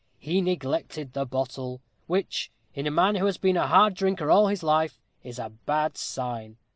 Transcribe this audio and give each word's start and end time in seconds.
He 0.17 0.41
neglected 0.41 1.13
the 1.13 1.27
bottle, 1.27 1.79
which, 2.07 2.51
in 2.73 2.87
a 2.87 2.89
man 2.89 3.13
who 3.17 3.27
has 3.27 3.37
been 3.37 3.55
a 3.55 3.67
hard 3.67 3.93
drinker 3.93 4.31
all 4.31 4.47
his 4.47 4.63
life, 4.63 4.99
is 5.23 5.37
a 5.37 5.51
bad 5.67 5.95
sign. 5.95 6.57